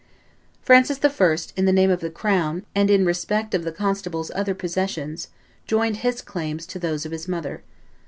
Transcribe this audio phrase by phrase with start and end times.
[0.63, 4.55] Francis I., in the name of the crown, and in respect of the constable's other
[4.55, 5.27] possessions,
[5.67, 7.61] joined his claims to those of his mother.